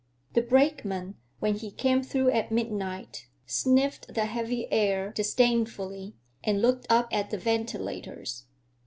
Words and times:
The 0.33 0.41
brakeman, 0.41 1.13
when 1.41 1.53
he 1.53 1.69
came 1.69 2.01
through 2.01 2.31
at 2.31 2.51
midnight, 2.51 3.27
sniffed 3.45 4.15
the 4.15 4.25
heavy 4.25 4.65
air 4.71 5.11
disdainfully 5.11 6.15
and 6.43 6.59
looked 6.59 6.87
up 6.89 7.07
at 7.11 7.29
the 7.29 7.37
ventilators. 7.37 8.47